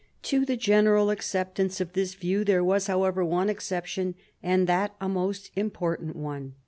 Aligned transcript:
To 0.23 0.45
the 0.45 0.55
general 0.57 1.11
acceptance 1.11 1.79
of 1.79 1.93
this 1.93 2.15
view 2.15 2.43
there 2.43 2.63
was, 2.63 2.87
however, 2.87 3.23
one 3.23 3.49
exception, 3.51 4.15
and 4.41 4.65
that 4.65 4.95
a 4.99 5.07
most 5.07 5.51
important 5.55 6.15
one. 6.15 6.55